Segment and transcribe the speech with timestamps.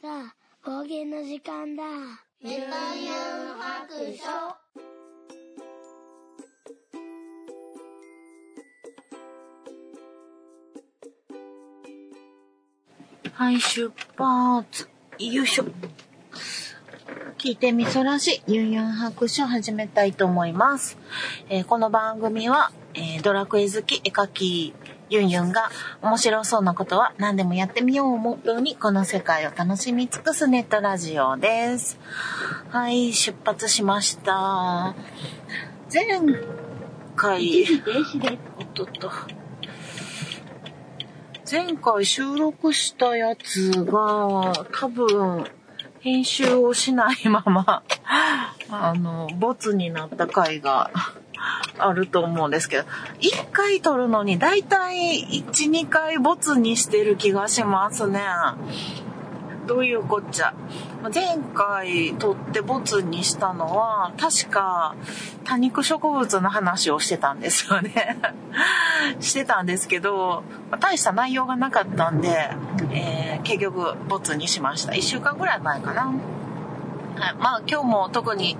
[0.00, 1.82] さあ、方言の時間だ。
[2.40, 2.64] ゆとゆん
[3.58, 4.58] 白書
[13.32, 14.88] はい、出発。
[15.18, 15.64] よいしょ。
[17.38, 20.96] 聞いてみそらし、ユンユン白書を始めたいと思います。
[21.48, 24.74] えーこの番組は、えードラクエ好き絵描き
[25.10, 25.70] ユンユンが
[26.02, 31.98] 面白そうなことは何でもやってみようをモットーにこの世界を楽しみ尽くすネットラジオです。
[32.70, 34.94] はい、出発しました。
[35.92, 36.20] 前
[37.16, 37.64] 回、
[38.58, 39.10] おっとっと。
[41.50, 45.46] 前回収録したやつが多分
[46.00, 47.82] 編集をしないまま
[48.70, 50.90] あのボツになった回が
[51.78, 52.84] あると思うんですけど
[53.20, 58.20] 1回撮るのにだいたい12回ボツにしてる気がしますね。
[59.66, 60.54] どういうこっちゃ。
[61.14, 64.96] 前回撮ってボツにしたのは確か
[65.44, 68.18] 多肉植物の話をしてたんですよね。
[69.20, 70.42] してたんですけど
[70.80, 72.50] 大した内容がなかったんで、
[72.92, 74.92] えー結局ボツにしました。
[74.92, 76.12] 1週間ぐらい前かな。
[77.18, 78.56] はい、まあ今日も特に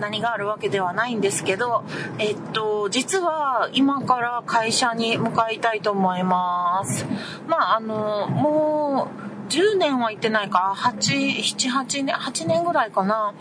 [0.00, 1.84] 何があるわけではないんですけど、
[2.18, 7.04] えっと、実は今から会社に向かいたいと思います。
[7.46, 13.34] まああの、もう10年は行ってないか、8、7、8年、8年ぐらいかな。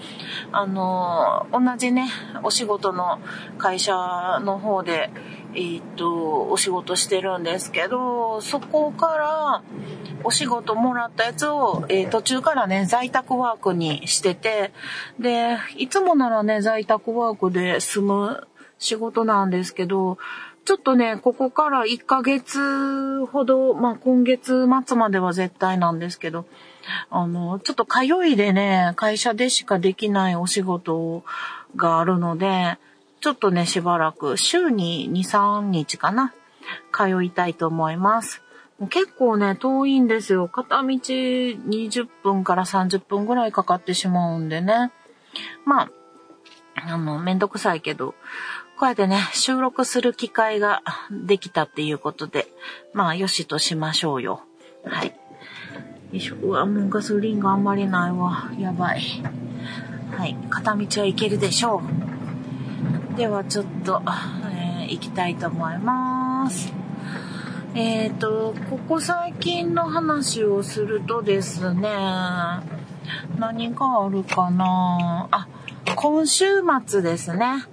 [0.52, 2.10] あの、同じね、
[2.44, 3.20] お仕事の
[3.60, 3.94] 会社
[4.44, 5.12] の方で、
[5.54, 9.64] えっと、お仕事してるんですけど、そこから
[10.24, 14.72] お仕事もらったやつを、えー途中からね、在宅ワークにしてて、
[15.20, 18.48] で、いつもならね、在宅ワークで済む
[18.80, 20.18] 仕事なんですけど、
[20.70, 26.46] ちょっとね、ここから1ヶ月ほど、まあ今月末までは絶対なんですけど、
[27.10, 31.24] あの、ちょっと通いでね、会社でしかできないお仕事
[31.76, 32.78] があるので、
[33.20, 36.36] ちょっとね、しばらく、週に2、3日かな、
[36.96, 38.44] 通いたいと思います。
[38.92, 40.50] 結構ね、遠いんですよ。
[40.50, 44.92] 片道20分から30分ぐらいかかってしまうんでね。
[45.66, 45.92] まあ、
[46.76, 48.14] あの、めんどくさいけど、
[48.80, 50.82] こうやってね、収録する機会が
[51.12, 52.48] できたっていうことで、
[52.94, 54.42] まあ、よしとしましょうよ。
[54.86, 55.08] はい。
[55.08, 55.14] よ
[56.14, 56.36] いしょ。
[56.38, 58.50] うわ、もうガソリンがあんまりないわ。
[58.58, 59.02] やばい。
[60.18, 60.38] はい。
[60.50, 61.82] 片道は行けるでしょ
[63.14, 63.18] う。
[63.18, 64.02] では、ちょっと、
[64.54, 66.72] えー行きたいと思います。
[67.76, 71.90] えっ、と、ここ最近の話をするとですね、
[73.38, 75.48] 何があるかなあ、
[75.96, 76.46] 今週
[76.88, 77.66] 末ですね。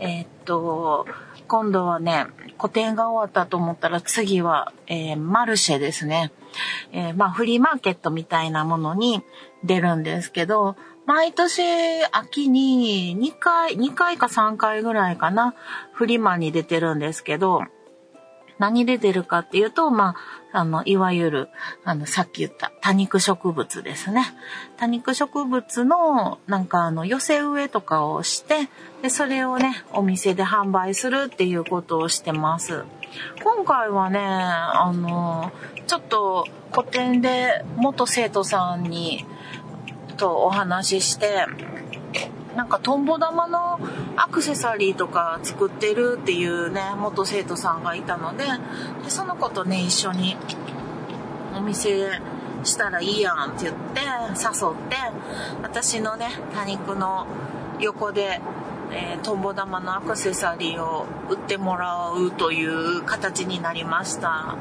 [0.00, 1.06] えっ、と、
[1.46, 6.32] 今度はね、個展が終わったと思ったら次は、えーマルシェですね。
[6.92, 9.22] えーまあフリーマーケットみたいなものに
[9.62, 11.62] 出るんですけど、毎年
[12.12, 15.54] 秋に2回、2回か3回ぐらいかな、
[15.92, 17.64] フリマに出てるんですけど、
[18.60, 20.14] 何で出るかっていうと、ま
[20.52, 21.48] あ、あの、いわゆる、
[21.82, 24.22] あの、さっき言った多肉植物ですね。
[24.76, 28.68] 多肉植物の、なんかあの、寄せ植えとかをして、
[29.00, 32.84] で、それをね、お店で販売するっていうことをしてます。
[33.42, 35.52] 今回はね、あの、
[35.86, 39.24] ちょっと個展で元生徒さんに、
[40.18, 41.46] とお話しして、
[42.56, 43.78] なんかトンボ玉の
[44.16, 48.44] アクセサリーとか作ってるっていうね、元生徒さんがいたので、
[49.04, 50.36] でその子とね、一緒に
[51.56, 52.10] お店
[52.64, 54.96] したらいいやんって言って、誘って、
[55.62, 57.26] 私のね、多肉の
[57.78, 58.40] 横で、
[58.92, 64.56] えートンボ玉のアクセサリーを売ってもらうという形になりました。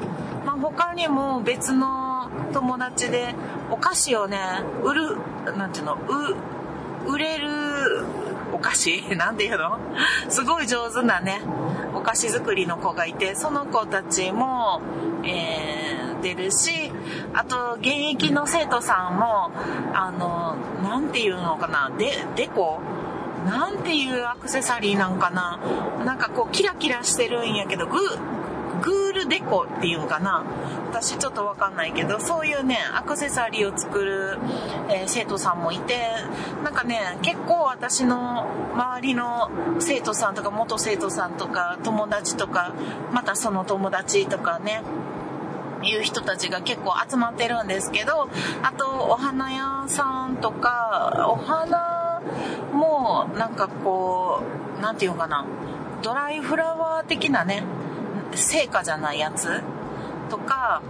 [0.46, 3.34] まあ、他にも別の友達で
[3.72, 4.40] お菓子をね、
[4.84, 5.18] 売る、
[5.58, 5.98] なんていうの、う
[7.08, 7.50] 売れる
[8.54, 9.04] お菓子？
[9.16, 9.80] なんていうの？
[10.30, 11.42] すごい上手なね
[11.94, 14.82] お菓子作りの子がいてその子たちも、
[15.24, 16.92] えー出るし
[17.34, 19.52] あと現役の生徒さんも
[19.94, 21.90] あのなんていうのかな？
[21.98, 22.82] でデコ？
[23.46, 25.58] なんていうアクセサリーなんかな？
[26.04, 27.98] なんかこうキラキラしてるんやけどグ
[28.82, 30.44] グールデコっていうんかな？
[30.90, 34.38] 私ちょっとわかんないけどそういうねアクセサリーを作る、
[34.90, 36.00] えー生徒さんもいて
[36.64, 39.50] なんかね結構私の周りの
[39.80, 42.74] 生徒さんとか元生徒さんとか友達とか
[43.12, 44.82] またその友達とかね
[45.84, 48.30] いう人たちが結構集まってるんですけど
[48.64, 52.22] あとお花屋さんとかお花
[52.74, 54.42] もなんかこ
[54.78, 55.46] うなんていうのかな？
[56.02, 57.64] ドライフラワー的なね
[58.38, 59.62] 成果じゃないやつ
[60.30, 60.82] とか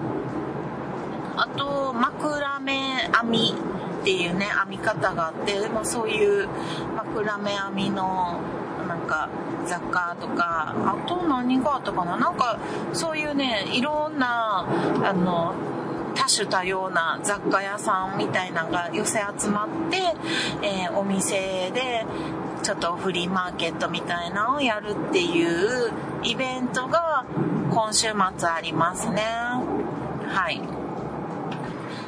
[1.38, 3.56] あと、枕目編み
[4.02, 6.50] っていうね、編み方があって、まあ、そういう
[6.98, 8.42] 枕目編みの
[8.88, 9.30] なんか
[9.66, 12.18] 雑貨とか、あと何があったかな？
[12.18, 12.60] なんか
[12.92, 14.66] そういうね、いろんな、
[15.04, 15.54] あの、
[16.16, 19.98] 多種多様な雑貨屋さんみたいなのが寄せ集まって、
[20.62, 22.06] えー、お店で
[22.70, 27.26] ちょっとフリーマーケットみたいなのをやるっていうイベントが
[27.72, 29.24] 今週末ありますね。
[29.24, 30.62] はい。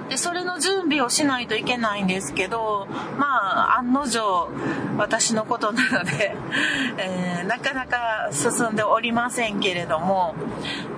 [0.07, 2.85] で、それの準備をしないといけないんですけど、
[3.17, 4.51] まあ、案の定、
[4.99, 6.35] 私のことなので、
[6.99, 10.35] えー、なかなか進んでおりませんけれども、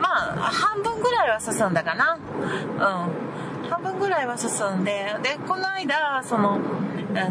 [0.02, 2.18] まあ、半分ぐらいは進んだかな。
[2.18, 3.70] うん。
[3.70, 6.60] 半分ぐらいは進んで、で、この間、その、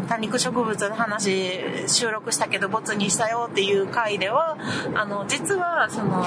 [0.07, 4.57] 多肉植物の話収録したけど、ボツにしたよっていう回では、
[4.95, 6.25] あの、実は、その、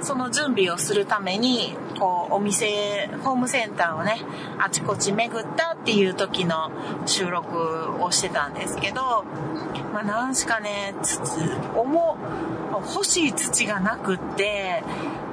[0.00, 4.20] その準備をするために、こう、お店、ホームセンターをね、
[4.58, 6.70] あちこち巡ったっていう時の
[7.06, 9.24] 収録をしてたんですけど、
[9.92, 11.40] まあ、なんしかね、つつ、
[11.74, 12.16] 重、
[12.94, 14.82] 欲しい土がなくって、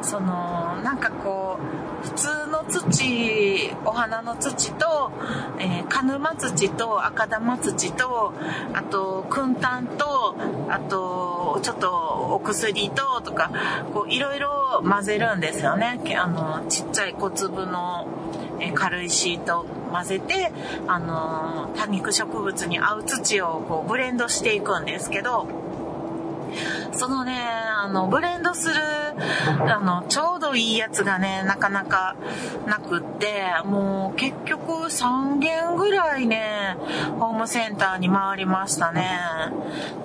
[0.01, 5.11] その、なんかこう、普通の土、お花の土と、
[5.57, 8.33] えー、鹿沼土と赤玉土と、
[8.73, 10.35] あと、訓炭と、
[10.69, 13.51] あと、ちょっとお薬と、とか、
[13.91, 15.99] こう、いろいろ混ぜるんですよね。
[16.15, 18.07] あの、ちっちゃい小粒の、
[18.59, 20.51] えー、軽石と混ぜて、
[20.87, 25.47] あの、多肉植物に合う土をこうブレンドしていくんですけど、
[26.93, 28.75] そのね、あの、ブレンドする、
[29.47, 32.15] あの、ちょうどいいやつがね、なかなか
[32.65, 36.77] なくって、もう結局3軒ぐらいね、
[37.19, 39.19] ホームセンターに回りましたね。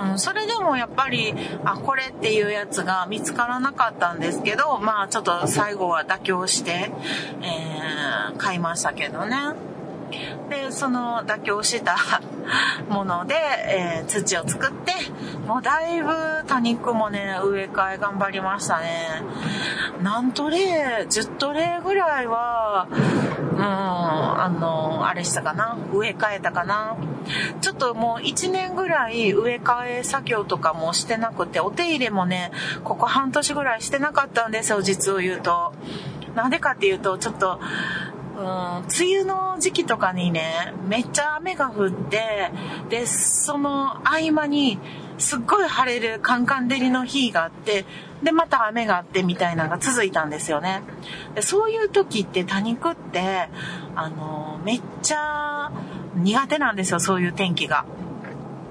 [0.00, 6.90] うん、それでもやっぱり、あ、これっていうやつが見つからなかったんですけど、まあちょっと最後は妥協して、
[7.42, 9.69] えー、買いましたけどね。
[10.50, 11.96] で、その妥協した
[12.90, 14.92] もので、えー、土を作って、
[15.46, 16.12] もうだいぶ
[16.46, 19.22] 多肉もね、植え替え頑張りましたね。
[20.02, 25.78] 何トレー、10トレーぐらいは、うん、あの、あれしたかな？
[25.92, 26.96] 植え替えたかな？
[27.60, 32.50] ちょっともう1年ぐらい植え替え作業とかもしてなくて、お手入れもね、
[32.82, 35.72] ここ半年ぐらいしてなかったんですよ、実を言うと。
[36.34, 37.60] なんでかっていうと、ちょっと、
[38.40, 42.50] うん、梅雨の時期とかにね、めっちゃ雨が降って、
[42.88, 44.78] で、その合間に、
[45.18, 47.84] すっごい晴れるカンカン照りの日があって、
[48.22, 50.82] で、また雨があってみたいなのが続いたんですよね。
[51.34, 53.50] でそういう時って多肉って、
[53.94, 55.70] あの、めっちゃ
[56.14, 57.84] 苦手なんですよ、そういう天気が。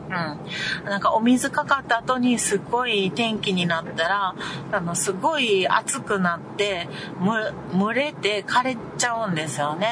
[0.09, 0.89] うん。
[0.89, 4.35] なんかお水かかった後にすっごい天気になったら、
[4.71, 6.89] あの、すごい暑くなって、
[7.19, 9.87] む、蒸れて枯れちゃうんですよね。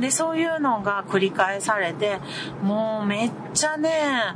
[0.00, 2.18] で、そういうのが繰り返されて、
[2.62, 4.34] もうめっちゃね、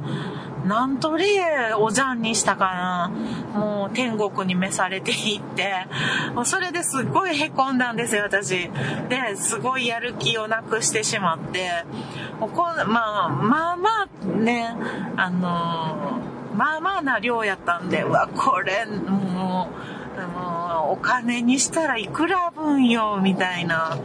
[0.66, 3.12] 何とりえおじゃんにしたかな。
[3.58, 5.86] もう天国に召されていって、
[6.34, 8.70] もうそれですっごい凹んだんですよ、私。
[9.08, 11.84] で、すごいやる気をなくしてしまって、
[12.38, 14.76] もうこまあ、まあまあね、
[15.16, 16.20] あの
[16.54, 23.96] まあまあな量やったんで、うわ、これ、もうお金にしたらいくら分よ、みたいな。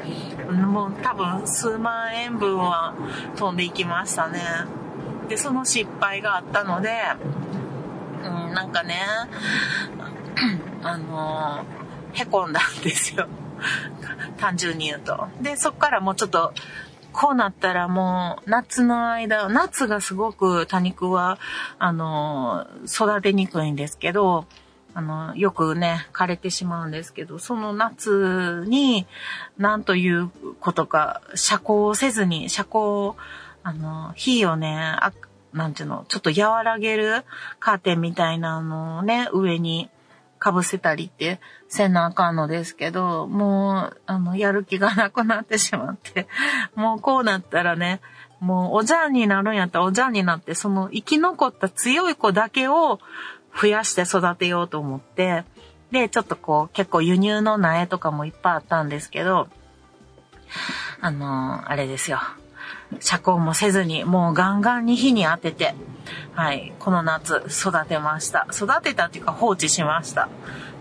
[0.52, 2.94] もう多分数万円分は
[3.35, 4.40] 飛んでいきましたね。
[5.27, 7.01] で、その失敗があったので、
[8.23, 8.99] うん、なんかね、
[10.83, 13.27] あのー、へこんだんですよ。
[14.37, 15.27] 単純に言うと。
[15.41, 16.53] で、そっからもうちょっと、
[17.11, 21.39] こうなったらもう、夏の間、夏がすごく多肉は、
[21.79, 24.45] あの、育てにくいんですけど、
[24.94, 29.07] あの、よくね、枯れてしまうんですけど、その夏に、
[29.57, 30.29] なんという
[30.59, 33.13] ことか、遮光せずに、遮光
[33.66, 35.12] あの、火をね、あ、
[35.52, 37.24] なんていうの、ちょっと和らげる
[37.60, 39.90] カーテンみたいなのをね、上に
[40.38, 46.28] かぶせたりってせなあかんのですけど、もう、あの、やる気がなくなってしまって、
[46.76, 48.02] もうこうなったらね、
[48.40, 53.00] もうおじゃんになるんやったらおじゃんになって、その生き残った強い子だけを
[53.60, 55.44] 増やして育てようと思って、
[55.90, 59.48] で、ちょっとこう、結構輸入の苗とかもいっぱいあったんですけど、
[61.02, 62.19] あのあれですよ。
[62.99, 65.75] 遮光もせずに、もうガンガンに火に当てて、
[66.33, 68.47] はい、この夏育てました。
[68.51, 70.30] 育てたっていうか放置しました。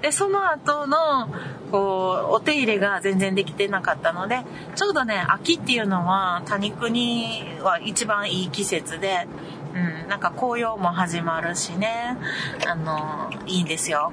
[0.02, 1.28] で、その後の、
[1.70, 4.44] こう、お手入れが全然できてなかったので、
[4.75, 9.26] ちょうどね、秋っていうのは多肉には一番いい季節で、
[9.75, 12.18] うん、なんか紅葉も始まるしね、
[12.66, 14.12] あの、いいんですよ。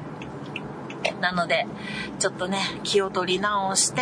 [1.20, 1.66] なので、
[2.20, 4.02] ちょっとね、気を取り直して、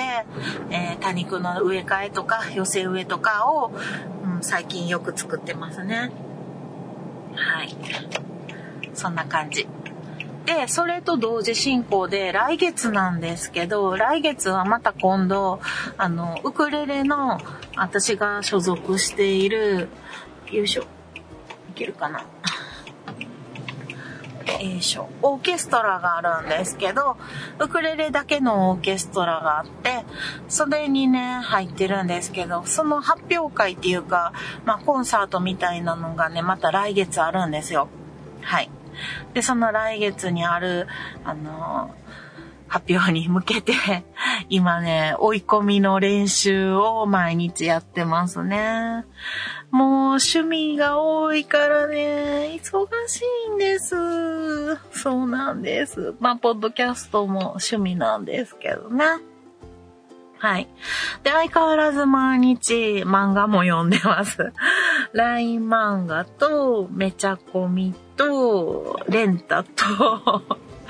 [0.69, 3.71] えー、多肉の植え替えとか、寄せ植えとかを、
[4.23, 6.11] うん、最近よく作ってますね。
[7.35, 7.75] はい。
[8.93, 9.67] そんな感じ。
[10.45, 15.59] で、それと同時進行で、来月なんですけど、来月はまた今度、
[15.97, 17.39] あの、ウクレレの、
[17.75, 19.89] 私が所属している、
[20.51, 20.83] よいしょ。
[20.83, 20.85] い
[21.75, 22.25] けるかな
[24.53, 25.09] よいしょ。
[25.21, 27.17] オーケストラがあるんですけど、
[27.59, 30.03] ウクレレだけのオーケストラがあって、
[30.47, 34.33] それにね、入ってるんですけど、その発表会っていうか、
[34.65, 37.87] まあ、コンサートみたいなのがね、また来月あるんですよ。
[38.41, 38.69] はい。
[39.33, 40.87] で、その来月にある、
[41.23, 41.93] あの
[42.69, 43.73] 発表に向けて、
[44.47, 49.05] 今ね、追い込みの練習を毎日やってますね。
[49.71, 53.95] もう趣味が多いからね、忙しいんです。
[54.91, 56.15] そうなんです。
[56.19, 59.05] まあ、ポッドキャストも趣味なんですけどね。
[60.39, 60.69] はい。
[61.23, 64.53] で、相変わらず毎日漫画も読んでます。
[65.13, 70.41] LINE 漫画と、めちゃこみと、レンタと、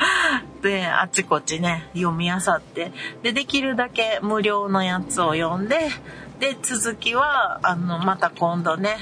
[0.62, 2.92] で、あちこちね、読み漁って、
[3.24, 5.90] で、できるだけ無料のやつを読んで、
[6.40, 8.98] で、続きは、あの、また今度ね、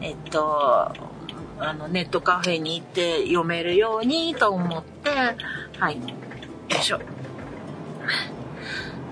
[0.00, 0.92] えっと、
[1.58, 5.10] あの、ネットカフェに行って読めるようにと思って、
[5.78, 6.02] はい、よ
[6.68, 7.00] いしょ。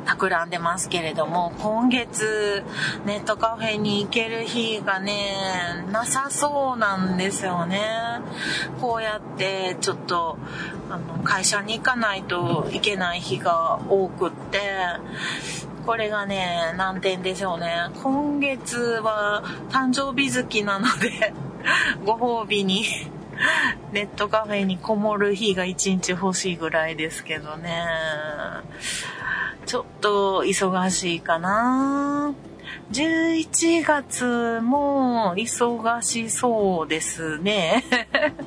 [0.04, 2.64] 企んでますけれども、今月
[3.06, 7.80] ネットカフェに行ける日がね、なさそうなんですよね。
[8.80, 10.36] こうやってちょっと、
[10.90, 14.60] あの、会社に行かないといけない日が多くって、
[15.90, 17.88] これがね、難点でしょうね。
[18.00, 21.32] 今月は誕生日月なので
[22.06, 22.84] ご褒美に
[23.90, 27.88] ネットカフェにこもる日が一日欲しいぐらいですけどね。
[29.66, 32.34] ちょっと忙しいかな。
[32.92, 37.82] 11月も忙しそうですね。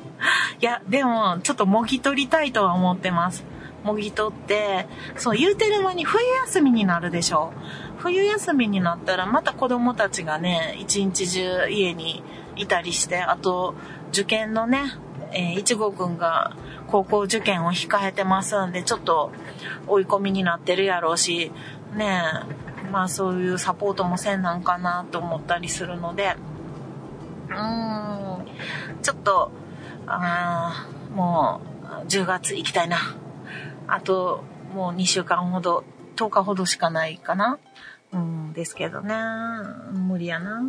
[0.62, 3.44] いや、でも、ちょっともぎ取りたいとは思ってます。
[3.84, 4.86] もぎ取って、
[5.16, 7.52] そう、言うてる間に冬休みになるでしょ。
[7.98, 12.22] 冬休みになったらまた子供たちがね、一日中家に
[12.56, 13.74] いたりして、あと、
[14.10, 14.80] 受験のね、
[15.32, 19.32] えー、いちごくんが高校受験を控えてますんで、ちょっと
[19.86, 21.52] 追い込みになってるやろうし、
[21.94, 22.22] ね
[22.86, 26.36] え、まあそういうサポートもせんなんかなと思ったりするので、
[27.50, 28.46] うーん、
[29.02, 29.50] ちょっと、
[30.06, 31.60] あも
[32.02, 32.98] う10月行きたいな。
[33.86, 35.84] あと、もう2週間ほど、
[36.16, 37.58] 10日ほどしかないかな。
[38.12, 39.14] うん、ですけどね。
[39.92, 40.62] 無理やな。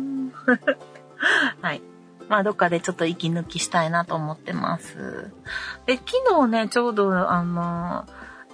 [1.62, 1.82] はい。
[2.28, 5.30] まあ、どっかでちょっと息抜きしたいなと思ってます。
[5.86, 8.04] で、昨日ね、ちょうど、あの、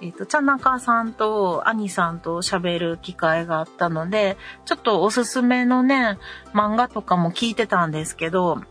[0.01, 6.19] えっ、ー、と、ちゃなかさんと兄さんと喋る機会があったので、ちょっとおすすめのね、
[6.53, 8.61] 漫画とかも聞いてたんですけど、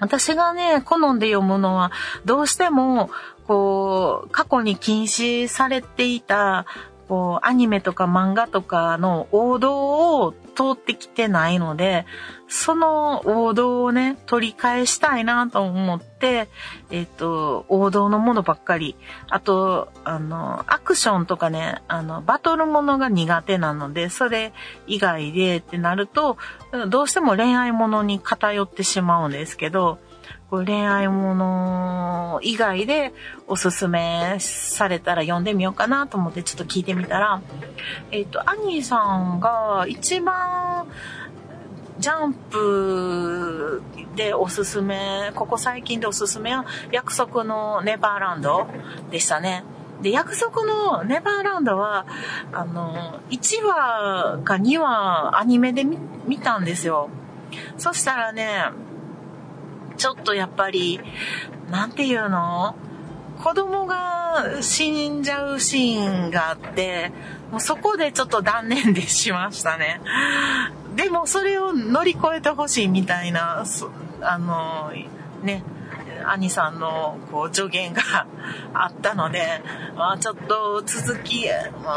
[0.00, 1.92] 私がね、好んで読むのは、
[2.24, 3.10] どうしても、
[3.48, 6.66] こう、過去に禁止されていた、
[7.08, 12.04] こう、アニメとか漫画とかの王道を通ってきてないので、
[12.46, 16.48] その王道をね、取り返したいなと思って、
[16.90, 18.96] えっ、と、王道のものばっかり。
[19.30, 24.52] あと、あの、アクションとかね、あの、バトルものが苦手なので、それ
[24.86, 26.36] 以外でってなると、
[26.88, 29.98] どうしても恋愛ものに偏ってしまうんですけど、
[30.50, 33.12] 恋愛もの以外で
[33.46, 37.42] おすすめされたら読んでみようかなと思ってちょっと聞いてみたら、
[38.10, 40.86] えっ、ー、と、アニーさんが一番
[41.98, 43.82] ジャンプ
[44.16, 48.68] でおすすめ、ここ最近でおすすめは約束のネバーランド
[49.10, 49.64] でしたね。
[50.00, 52.06] で、約束のネバーランドは、
[52.52, 57.10] あの、1話か2話アニメで見たんですよ。
[57.78, 58.70] そしたらね、
[59.98, 61.00] ちょっとやっぱり、
[61.70, 62.74] なんていうの？
[63.42, 67.12] 子供が死んじゃうシーンがあって、
[67.52, 70.00] もうそこでちょっと断念でしましたね。
[70.96, 73.64] でもそれを乗り越えてほしいみたいな、
[74.22, 74.90] あの、
[75.44, 75.62] ね、
[76.26, 78.02] 兄さんのこう助言が
[78.74, 79.62] あったので、
[79.94, 81.46] まあ、ちょっと続き、
[81.84, 81.90] ま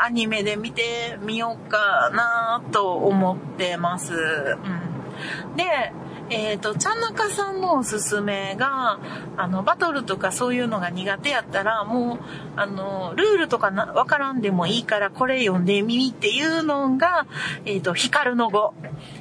[0.00, 4.14] あ、アニメで見てみようかなと思ってます。
[4.14, 5.92] うん、で、
[6.32, 8.98] えっ、ー、と、ちゃんなかさんのおすすめが、
[9.36, 12.18] あの、バトルとかそういうのが苦手やったら、もう、
[12.56, 17.26] あの、ルールとかな、わからんでもいいから、これ読んでみっていうのが、
[17.64, 18.74] えっ、ー、と、ヒカルの語。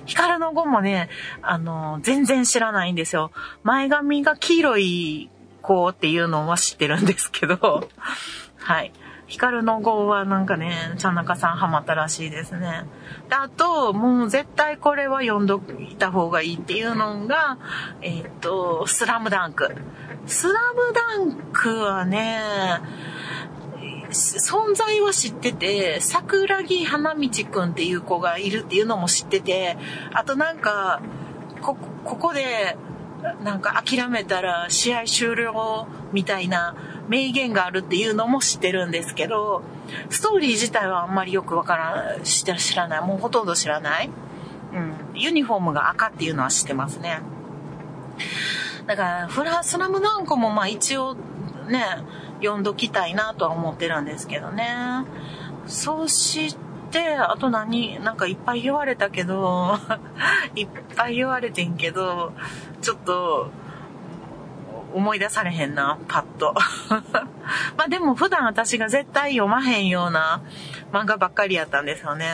[0.06, 1.10] ヒカルの語もね、
[1.42, 3.32] あの、全然知らないんですよ。
[3.64, 5.30] 前髪が黄色い
[5.62, 7.90] 子っていうのは知ってるんですけど、
[8.58, 8.92] はい。
[9.32, 12.84] ヒカルの号はなんかね、ちゃんなかさんハマったらしいですね。
[13.30, 17.58] で、あと、もう絶対これは読んどいた方がいいっていうのが、
[18.02, 19.74] えっ、と、スラムダンク。
[20.26, 22.42] スラムダンクはね、
[24.10, 29.78] 存在は知ってて、桜木花道くんっていう子がいるっていうのも知ってて、
[30.12, 31.02] あとなんか、
[31.62, 32.76] こ、ここで、
[33.44, 36.76] なんか諦めたら試合終了みたいな
[37.08, 39.64] 名言があるっていうのも知ってるんですけど、
[40.10, 43.02] ストーリー自体はあんまりよくわからん、知らない。
[43.02, 44.10] もうほとんど知らない。
[44.74, 45.20] うん。
[45.20, 47.22] ユニフォームが赤っていうのは知ってますね。
[48.88, 51.16] だから、フラスラムダンクもまあ一応
[51.68, 51.84] ね、
[52.42, 55.06] 読んどきたいなとは思ってるんですけどね。
[55.68, 56.56] そうし
[56.92, 59.78] て、あと何なんかいっぱい言われたけど、
[60.56, 62.34] いっぱい言われてんけど、
[62.82, 63.52] ちょっと、
[64.94, 66.54] 思い出されへんな、パッと。
[67.78, 70.42] まあでも普段私が絶対読まへんような
[70.92, 72.28] 漫画ばっかりやったんですよね。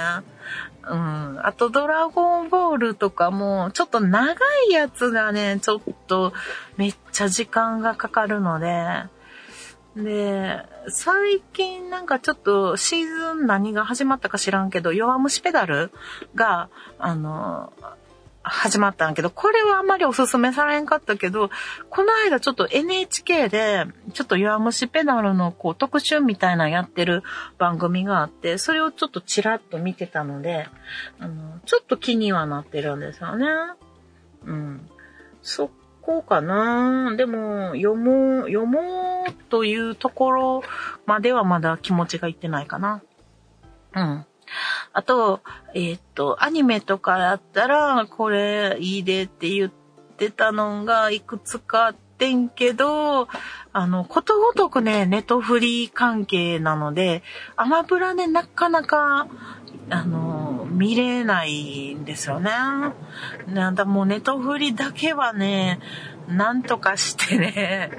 [0.90, 1.40] うん。
[1.44, 4.36] あと、ドラゴンボールとかも、ちょっと長
[4.70, 6.34] いやつがね、ちょっと
[6.78, 9.04] めっちゃ時間がかかるので、
[9.98, 15.92] で、最近なんかちょっとシーズン何が始まったか知らんけど、弱虫ペダル
[16.36, 17.74] が、あの、
[18.50, 21.50] 始まったんけど、これはあんまりおすすめされんかったけど、
[21.90, 27.24] この間ちょっと NHK で、ちょっと弱虫ペダルのこう特集みたいなやってる
[27.58, 30.68] 番組があって、それをちょっとチラッと見てたので、
[31.20, 33.48] あの、ちょっと気にはなってるんですよね。
[34.46, 34.90] うん。
[35.42, 35.70] そ
[36.02, 37.16] こかな。
[37.16, 40.64] でも、読もう、読もうというところ
[41.06, 43.02] まではまだ気持ちがいってないかな。
[43.94, 44.26] うん。
[44.94, 45.42] あと、
[45.74, 49.72] えー、っと、アニメとかやったら、これいいでって言っ
[50.18, 53.28] てたのがいくつかあってんけど、
[53.74, 57.24] あの、ことごとくね、ネトフリ関係なので、
[57.56, 59.28] アマプラでなかなか、
[59.90, 62.52] あの、見れないんですよね。
[63.48, 65.80] なんだ、もうネトフリだけはね、
[66.28, 67.92] なんとかしてね、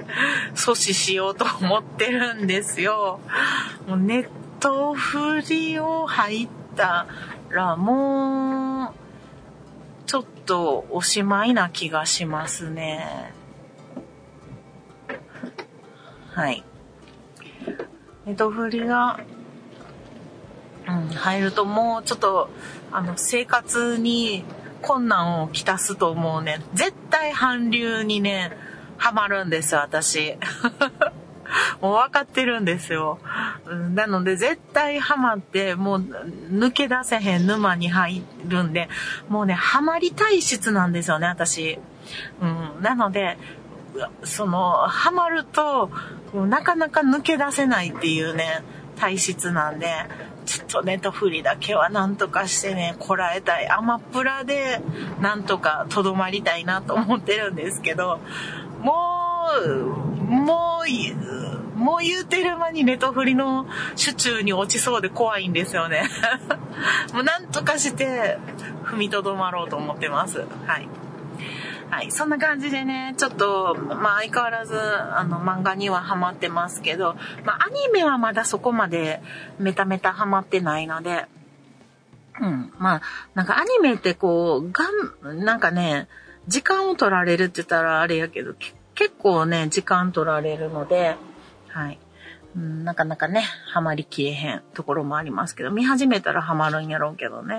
[0.53, 3.19] 阻止しようと思ってるんですよ。
[3.87, 4.29] もうネッ
[4.59, 7.07] トフリを入った
[7.49, 13.33] ら、もう、ちょっとおしまいな気がしますね。
[16.33, 16.63] はい。
[18.25, 19.19] ネトフリが
[20.89, 22.49] うん、入るともうちょっと、
[22.91, 24.43] あの、生活に
[24.81, 26.61] 困難をきたすと思うね。
[26.73, 28.51] 絶対韓流にね、
[28.97, 30.35] ハマるんです私。
[31.81, 33.19] もう分かってるんですよ。
[33.93, 35.99] なので絶対ハマって、もう
[36.51, 38.89] 抜け出せへん沼に入るんで、
[39.27, 41.79] もうね、ハマり体質なんですよね、私。
[42.41, 43.37] うん、なので、
[44.23, 45.91] その、ハマると、
[46.33, 48.63] なかなか抜け出せないっていうね、
[48.97, 49.87] 体質なんで、
[50.45, 53.69] ちょっとネトフリだけはなんとかしてね、こらえたい。
[53.69, 54.81] アマプラで
[55.21, 58.19] なんとかとどまりたいなと思ってるんですけど、
[58.81, 58.95] も
[59.63, 63.65] う、もう、もう言うてる間にネトフリの
[63.95, 66.03] 手中に落ちそうで怖いんですよね。
[67.13, 68.37] もうなんとかして
[68.83, 70.45] 踏みとどまろうと思ってます。
[70.65, 70.89] はい。
[71.89, 72.11] はい。
[72.11, 77.15] そんな感じでね、ちょっと、まあ相変わらず、あの、漫画にはハマってますけど、
[77.45, 79.21] まあアニメはまだそこまで
[79.57, 81.25] メタメタハマってないので、
[82.41, 82.73] うん。
[82.77, 83.01] まあ、
[83.35, 86.07] なんかアニメってこう、がん、なんかね、
[86.47, 91.15] 時間を取られるって言ったらあれやけど、結結構ね、時間取られるので、
[91.69, 91.97] はい。
[92.57, 97.55] うん、なかなかね、ハマりきれへんところもありますけど、見始めたらハマるんやろうけどね。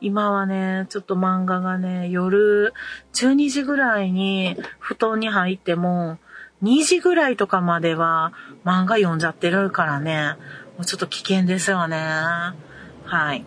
[0.00, 2.74] 今はね、ちょっと漫画がね、夜
[3.12, 6.18] 12時ぐらいに布団に入っても、
[6.64, 8.32] 2時ぐらいとかまでは
[8.64, 10.34] 漫画読んじゃってるからね、
[10.76, 11.96] もうちょっと危険ですよね。
[13.04, 13.44] はい。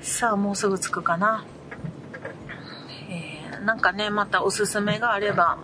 [0.00, 1.44] さあ、もうすぐ着くかな。
[3.64, 5.58] なんかね、またおすすめがあれば、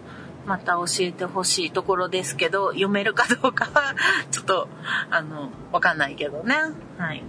[0.47, 3.95] また教えてほしいところですけど、読めるかどうかは、
[4.31, 4.69] ちょっと、
[5.11, 6.57] あの、わかんないけどね。
[6.99, 7.23] はい。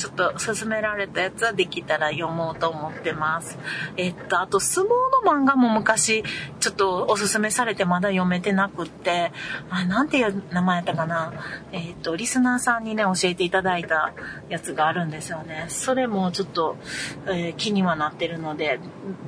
[0.00, 3.58] ちょっと勧められたやつはできたら読もうと思ってます。
[3.98, 6.24] えっと、あと相撲の漫画も昔
[6.58, 9.30] ちょっとおすすめされてまだ読めてなくって、
[9.68, 11.34] あ、なんていう名前やったかな。
[11.72, 14.14] えっと、リスナーさんにね、教えていただいた
[14.48, 15.66] やつがあるんですよね。
[15.68, 16.78] それもちょっと、
[17.26, 18.80] えー、気にはなってるので、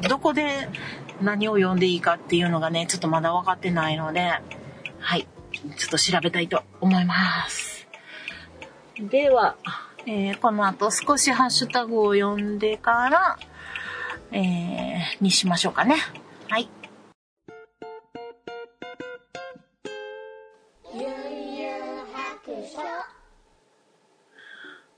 [0.08, 0.70] どこで
[1.20, 4.40] 何を読んでいいかっていうのがね、ちょっとまだ分かってないので、
[5.00, 5.28] はい。
[5.76, 7.14] ちょっと調べたいと思いま
[7.50, 7.86] す。
[8.98, 9.56] では、
[10.06, 13.38] えー、この後少しハッシュタグを読んでから、
[14.32, 15.96] えー、にしましょうかね。
[16.48, 16.68] はい。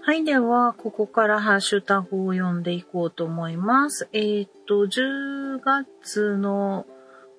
[0.06, 4.08] はい、では、ここからハッシュタグを読んでいこうと思います。
[4.12, 6.86] えっ、ー、と、10月の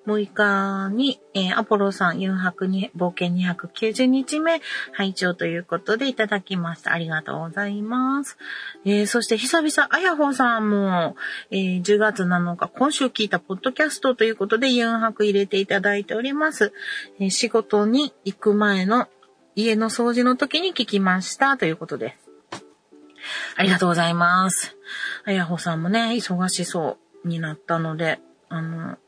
[0.06, 4.60] 6日に、えー、アポロさん、4泊に、冒険290日目、
[4.92, 6.92] 拝聴ということでいただきました。
[6.92, 8.38] ありがとうございます。
[8.84, 11.16] えー、そして久々、あやほさんも、
[11.50, 16.72] えー、10月7日、今週聞いたポッドキャストということで、4泊入れていただいております。
[17.18, 19.08] え、仕事に行く前の
[19.56, 22.30] 家の掃除の時に聞きました、ということです。
[23.56, 24.76] ありがとうございます。
[25.24, 28.98] あやほさんもね、忙しそうになったので、あの、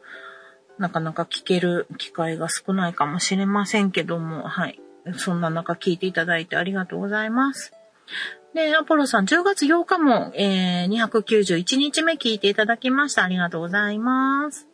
[0.78, 4.80] なかなか聞ける機会が少ないかもしれませんけども、はい。
[5.16, 7.72] そんな中聞いていただいてありがとうございます。
[8.54, 13.24] で、アポロさん、10月8日も、えー、291日目聞いていただきました。
[13.24, 14.66] ありがとうございます。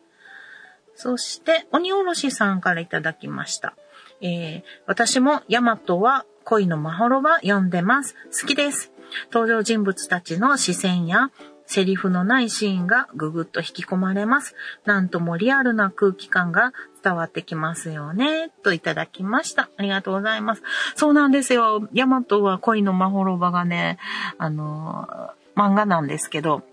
[0.95, 3.75] そして、鬼おろしさんからいただきました。
[4.21, 8.15] えー、私もヤマトは恋のまほろば読んでます。
[8.41, 8.91] 好きです。
[9.31, 11.31] 登場人物たちの視線や
[11.67, 14.55] セリフのないシーンがぐぐっと引き込まれます。
[14.85, 16.73] なんともリアルな空気感が
[17.03, 18.51] 伝わってきますよね。
[18.63, 19.69] といただきました。
[19.77, 20.63] ありがとうございます。
[20.95, 21.87] そうなんですよ。
[21.93, 23.99] ヤマトは恋のまほろばがね、
[24.37, 25.07] あの、
[25.55, 26.63] 漫画なんですけど、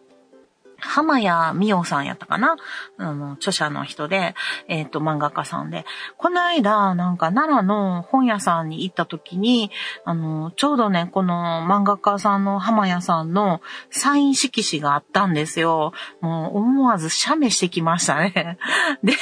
[0.83, 2.57] 浜谷美桜さんやったかな？
[2.99, 4.35] あの、著者の人で、
[4.69, 5.85] えっ、ー、と、漫画家さんで。
[6.19, 9.71] この間、なんか奈良の本屋さんに行った時に、
[10.05, 15.93] あの、ちょうどね、この漫画家さんの浜谷さんのサイン色紙があったんですよ。
[16.21, 18.59] もう思わず写メしてきましたね。
[19.03, 19.15] で、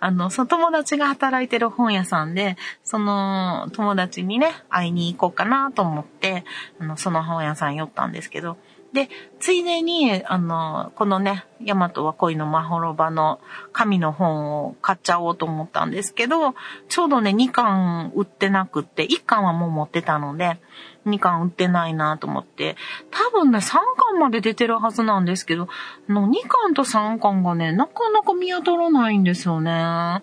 [0.00, 6.44] あの、その友達が働いてる本屋さんで、その友達にね、会いに行こうかなと思って、
[6.80, 8.56] あの、その本屋さん寄ったんですけど、
[8.94, 9.08] で、
[9.40, 13.40] ついでに、あの、このね、ヤマトは恋のまほろばの
[13.72, 16.54] 神の本を買っちゃおうと思ったんですけど、
[16.88, 20.60] ちょうどね、2巻売ってなくって、1巻はもう持ってたので、
[21.06, 22.76] 2巻売ってないなと思って、
[23.10, 25.68] 多分ね、3巻まで出てるはずなんですけど、
[26.08, 30.22] の2巻と3巻がね、なかなか見当たらないんですよね。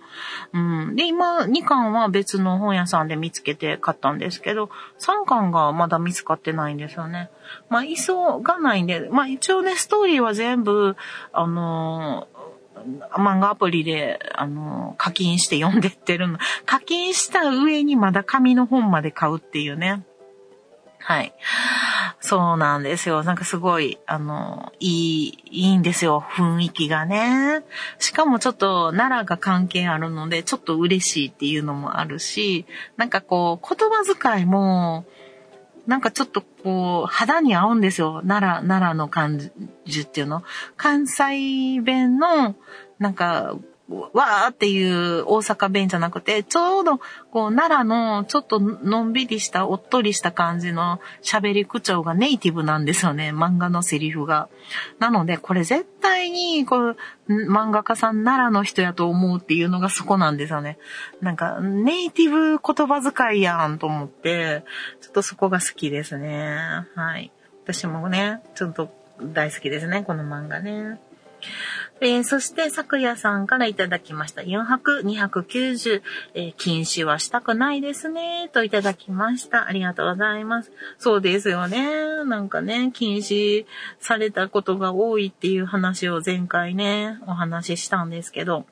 [0.53, 0.95] うん。
[0.95, 7.29] で、今、2巻は別の本屋さんで見つけて買ったんですけど、3巻がまだ見つかってないんですよね。
[7.69, 10.95] まあ、急がないんで、まあ一応ね、ストーリーは全部、
[11.33, 12.27] あの
[13.11, 16.39] 漫画アプリで、あの、課金して読んでってるの。
[16.65, 20.03] 課金した上にまだ紙の本まで買うっていうね。
[21.03, 21.33] はい。
[22.19, 23.23] そうなんですよ。
[23.23, 26.23] なんかすごい、あの、いい、いいんですよ。
[26.35, 27.63] 雰囲気がね。
[27.97, 32.65] しかもちょっと奈良が関係あるので、ちょっと嬉しいっていうのもあるし、
[32.97, 35.05] なんかこう、言葉遣いも、
[35.87, 38.21] なんかちょっとこう、肌に合うんですよ。
[38.25, 39.39] 奈良、奈良の感
[39.85, 40.43] じっていうの。
[40.77, 42.55] 関西弁の、
[42.99, 43.55] なんか、
[44.13, 46.97] わーっていう大阪弁じゃなくて、ちょうど、
[47.31, 54.49] こう、奈良のちょっとのんびりした、おっとりした感じの喋り口調がネイティブなんですよね、漫画のセリフが。
[54.99, 60.77] なので、これ絶対に、こう、漫画家さん奈良の人やと思うっていうのがそこなんですよね。
[61.21, 64.63] なんか、ネイティブ言葉遣いやんと思って、
[65.01, 66.57] ちょっとそこが好きですね。
[66.95, 67.31] はい。
[67.63, 70.99] 私もね、ちょっと大好きですね、この漫画ね。
[72.03, 74.41] えー、そして、昨夜さんからいただきました。
[74.41, 76.01] 4泊290、
[76.33, 79.67] えー、禁止はしたくないですね、といただきました。
[79.67, 80.71] ありがとうございます。
[80.97, 82.25] そうですよね。
[82.25, 83.67] なんかね、禁止
[83.99, 88.65] されたことが多いっていう話を前回ね、お話ししたんですけど、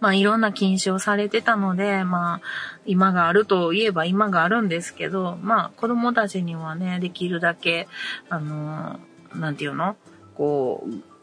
[0.00, 2.40] まあいろんな禁止をされてたので、まあ
[2.86, 7.86] 今があるといえば今があるんですけど、まあ子供たちにはね、できるだけ、
[8.30, 8.98] あの、
[9.34, 9.96] なんていうの？
[10.36, 11.13] こう、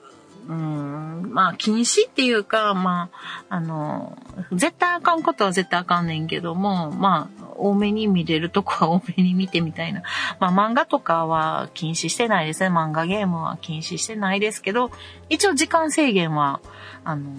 [0.47, 3.09] うん、まあ、禁止っていうか、ま
[3.49, 4.17] あ、あの、
[4.51, 10.01] 絶対あかんことは絶対あかんねんけども、まあ、多めに見れるとこは多めに見てみたいな。
[10.39, 12.69] まあ、漫画とかは禁止してないですね。
[12.69, 14.91] 漫画ゲームは禁止してないですけど、
[15.29, 16.59] 一応時間制限は、
[17.03, 17.35] あの、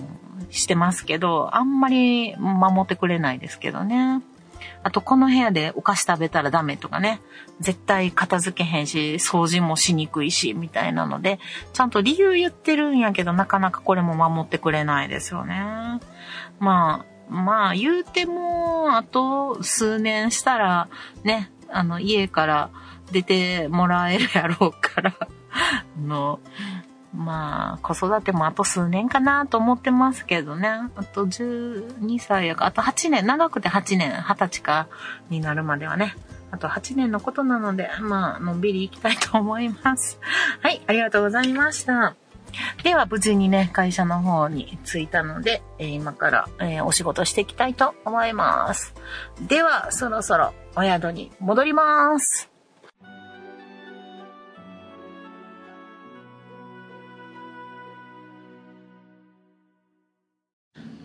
[0.50, 4.22] してますけど、あんまり守ってくれないですけどね。
[4.82, 7.20] あと、この部屋でお菓子食べたらダメとかね。
[7.60, 11.38] 絶対片付けへんし、掃除もしにくいし、みたいなので、
[11.72, 16.00] ちゃんと理由言ってるんやけど、なかなかこれも守ってくれないですよね。
[16.58, 20.88] まあ、まあ、言うても、あと数年したら、
[21.24, 22.70] ね、あの、家から
[23.10, 26.40] 出てもらえるやろうから、 あの、
[27.14, 30.68] まあ、子育てもあと数年かなと思ってますけどね。
[30.96, 34.88] あと12歳やか、あと8年、長くて8年、20歳か
[35.28, 36.16] になるまではね。
[36.50, 40.18] あと8年のことなので、まあ、のんびり行きたいと思います。
[40.60, 42.14] はい、ありがとうございました。
[42.82, 48.94] では、無事にね、会社の方に着いたので、え、今から、え、お仕事していきたいと思います。
[49.40, 52.51] では、そろそろお宿に戻ります。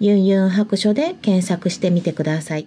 [0.00, 2.66] ユンユン白書で検索してみてください。